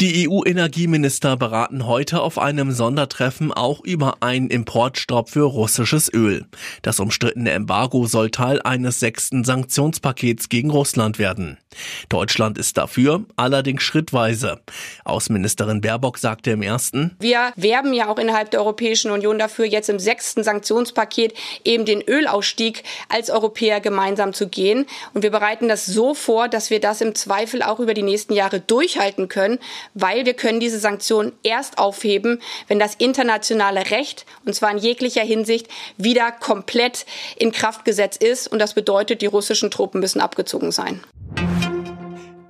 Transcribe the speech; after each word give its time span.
Die 0.00 0.26
EU-Energieminister 0.26 1.36
beraten 1.36 1.86
heute 1.86 2.22
auf 2.22 2.38
einem 2.38 2.72
Sondertreffen 2.72 3.52
auch 3.52 3.84
über 3.84 4.22
einen 4.22 4.48
Importstopp 4.48 5.28
für 5.28 5.42
russisches 5.42 6.10
Öl. 6.10 6.46
Das 6.80 7.00
umstrittene 7.00 7.50
Embargo 7.50 8.06
soll 8.06 8.30
Teil 8.30 8.62
eines 8.62 8.98
sechsten 8.98 9.44
Sanktionspakets 9.44 10.48
gegen 10.48 10.70
Russland 10.70 11.18
werden. 11.18 11.58
Deutschland 12.08 12.56
ist 12.56 12.78
dafür, 12.78 13.24
allerdings 13.36 13.82
schrittweise. 13.82 14.60
Außenministerin 15.04 15.82
Baerbock 15.82 16.16
sagte 16.16 16.52
im 16.52 16.62
ersten, 16.62 17.14
Wir 17.20 17.52
werben 17.56 17.92
ja 17.92 18.08
auch 18.08 18.18
innerhalb 18.18 18.50
der 18.50 18.60
Europäischen 18.60 19.10
Union 19.10 19.38
dafür, 19.38 19.66
jetzt 19.66 19.90
im 19.90 19.98
sechsten 19.98 20.42
Sanktionspaket 20.42 21.34
eben 21.64 21.84
den 21.84 22.00
Ölausstieg 22.00 22.84
als 23.10 23.28
Europäer 23.28 23.80
gemeinsam 23.80 24.32
zu 24.32 24.48
gehen. 24.48 24.86
Und 25.12 25.22
wir 25.22 25.30
bereiten 25.30 25.68
das 25.68 25.84
so 25.84 26.14
vor, 26.14 26.48
dass 26.48 26.70
wir 26.70 26.80
das 26.80 27.02
im 27.02 27.14
Zweifel 27.14 27.62
auch 27.62 27.80
über 27.80 27.92
die 27.92 28.02
nächsten 28.02 28.32
Jahre 28.32 28.60
durchhalten 28.60 29.28
können, 29.28 29.58
weil 29.94 30.26
wir 30.26 30.34
können 30.34 30.60
diese 30.60 30.78
Sanktionen 30.78 31.32
erst 31.42 31.78
aufheben, 31.78 32.40
wenn 32.68 32.78
das 32.78 32.94
internationale 32.94 33.90
Recht, 33.90 34.26
und 34.44 34.54
zwar 34.54 34.70
in 34.70 34.78
jeglicher 34.78 35.22
Hinsicht, 35.22 35.68
wieder 35.96 36.32
komplett 36.32 37.06
in 37.36 37.52
Kraft 37.52 37.84
gesetzt 37.84 38.22
ist. 38.22 38.48
Und 38.48 38.58
das 38.58 38.74
bedeutet, 38.74 39.22
die 39.22 39.26
russischen 39.26 39.70
Truppen 39.70 40.00
müssen 40.00 40.20
abgezogen 40.20 40.72
sein. 40.72 41.00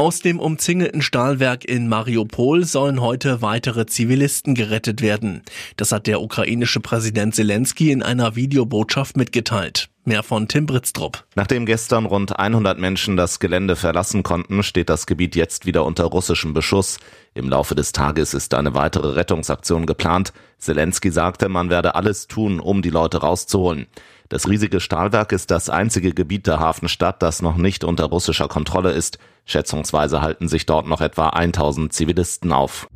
Aus 0.00 0.20
dem 0.20 0.40
umzingelten 0.40 1.02
Stahlwerk 1.02 1.66
in 1.66 1.86
Mariupol 1.86 2.64
sollen 2.64 3.02
heute 3.02 3.42
weitere 3.42 3.84
Zivilisten 3.84 4.54
gerettet 4.54 5.02
werden. 5.02 5.42
Das 5.76 5.92
hat 5.92 6.06
der 6.06 6.22
ukrainische 6.22 6.80
Präsident 6.80 7.34
Zelensky 7.34 7.92
in 7.92 8.02
einer 8.02 8.34
Videobotschaft 8.34 9.18
mitgeteilt. 9.18 9.90
Mehr 10.04 10.22
von 10.22 10.48
Tim 10.48 10.64
Britztrup. 10.64 11.24
Nachdem 11.34 11.66
gestern 11.66 12.06
rund 12.06 12.38
100 12.38 12.78
Menschen 12.78 13.18
das 13.18 13.38
Gelände 13.38 13.76
verlassen 13.76 14.22
konnten, 14.22 14.62
steht 14.62 14.88
das 14.88 15.06
Gebiet 15.06 15.36
jetzt 15.36 15.66
wieder 15.66 15.84
unter 15.84 16.04
russischem 16.04 16.54
Beschuss. 16.54 16.98
Im 17.34 17.50
Laufe 17.50 17.74
des 17.74 17.92
Tages 17.92 18.32
ist 18.32 18.54
eine 18.54 18.74
weitere 18.74 19.12
Rettungsaktion 19.12 19.84
geplant. 19.84 20.32
Zelensky 20.58 21.10
sagte, 21.10 21.50
man 21.50 21.68
werde 21.68 21.96
alles 21.96 22.28
tun, 22.28 22.60
um 22.60 22.80
die 22.80 22.90
Leute 22.90 23.18
rauszuholen. 23.18 23.86
Das 24.30 24.48
riesige 24.48 24.80
Stahlwerk 24.80 25.32
ist 25.32 25.50
das 25.50 25.68
einzige 25.68 26.14
Gebiet 26.14 26.46
der 26.46 26.60
Hafenstadt, 26.60 27.22
das 27.22 27.42
noch 27.42 27.56
nicht 27.56 27.84
unter 27.84 28.04
russischer 28.04 28.48
Kontrolle 28.48 28.92
ist. 28.92 29.18
Schätzungsweise 29.44 30.22
halten 30.22 30.48
sich 30.48 30.64
dort 30.64 30.86
noch 30.86 31.02
etwa 31.02 31.28
1000 31.30 31.92
Zivilisten 31.92 32.52
auf. 32.52 32.88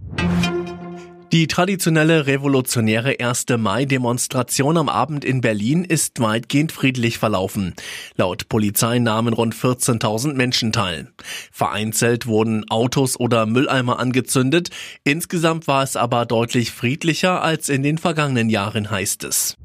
Die 1.35 1.49
traditionelle 1.49 2.29
revolutionäre 2.29 3.19
1. 3.19 3.47
Mai-Demonstration 3.59 4.77
am 4.77 4.89
Abend 4.89 5.25
in 5.25 5.41
Berlin 5.41 5.85
ist 5.85 6.21
weitgehend 6.21 6.71
friedlich 6.71 7.19
verlaufen. 7.19 7.75
Laut 8.15 8.49
Polizei 8.49 9.01
nahmen 9.01 9.35
rund 9.35 9.53
14.000 9.53 10.35
Menschen 10.35 10.71
teil. 10.71 11.09
Vereinzelt 11.51 12.29
wurden 12.29 12.71
Autos 12.71 13.19
oder 13.19 13.47
Mülleimer 13.47 13.99
angezündet. 13.99 14.71
Insgesamt 15.03 15.67
war 15.67 15.83
es 15.83 15.97
aber 15.97 16.25
deutlich 16.25 16.71
friedlicher 16.71 17.43
als 17.43 17.69
in 17.69 17.83
den 17.83 17.99
vergangenen 17.99 18.49
Jahren, 18.49 18.89
heißt 18.89 19.25
es. 19.25 19.57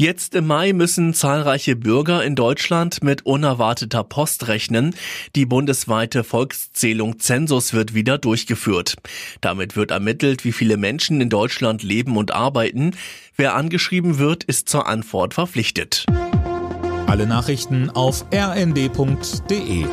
Jetzt 0.00 0.34
im 0.34 0.46
Mai 0.46 0.72
müssen 0.72 1.12
zahlreiche 1.12 1.76
Bürger 1.76 2.24
in 2.24 2.34
Deutschland 2.34 3.02
mit 3.02 3.26
unerwarteter 3.26 4.02
Post 4.02 4.48
rechnen. 4.48 4.94
Die 5.36 5.44
bundesweite 5.44 6.24
Volkszählung 6.24 7.18
Zensus 7.18 7.74
wird 7.74 7.92
wieder 7.92 8.16
durchgeführt. 8.16 8.96
Damit 9.42 9.76
wird 9.76 9.90
ermittelt, 9.90 10.46
wie 10.46 10.52
viele 10.52 10.78
Menschen 10.78 11.20
in 11.20 11.28
Deutschland 11.28 11.82
leben 11.82 12.16
und 12.16 12.32
arbeiten. 12.32 12.92
Wer 13.36 13.54
angeschrieben 13.54 14.16
wird, 14.16 14.42
ist 14.42 14.70
zur 14.70 14.86
Antwort 14.86 15.34
verpflichtet. 15.34 16.06
Alle 17.06 17.26
Nachrichten 17.26 17.90
auf 17.90 18.24
rnd.de 18.32 19.84